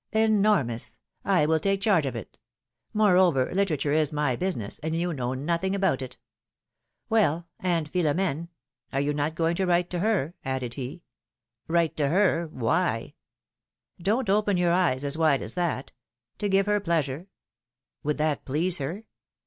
'^ 0.13 0.19
Enormous! 0.19 0.97
I 1.23 1.45
will 1.45 1.59
take 1.59 1.79
charge 1.81 2.07
of 2.07 2.15
it; 2.15 2.39
moreover 2.91 3.51
litera 3.53 3.77
ture 3.77 3.93
is 3.93 4.11
my 4.11 4.35
business, 4.35 4.79
and 4.79 4.95
you 4.95 5.13
know 5.13 5.35
nothing 5.35 5.75
about 5.75 6.01
it. 6.01 6.17
Well! 7.07 7.47
and 7.59 7.91
Philom^ne: 7.93 8.47
are 8.91 8.99
you 8.99 9.13
not 9.13 9.35
going 9.35 9.55
to 9.57 9.67
write 9.67 9.91
to 9.91 9.99
her 9.99 10.33
added 10.43 10.73
he. 10.73 11.03
Write 11.67 11.95
to 11.97 12.07
her! 12.09 12.47
Why? 12.47 13.13
Don't 14.01 14.27
open 14.27 14.57
your 14.57 14.71
eyes 14.71 15.05
as 15.05 15.19
wide 15.19 15.43
as 15.43 15.53
that! 15.53 15.91
To 16.39 16.49
give 16.49 16.65
her 16.65 16.79
pleasure!" 16.79 17.27
Would 18.03 18.17
that 18.17 18.43
please 18.43 18.79
her?" 18.79 19.03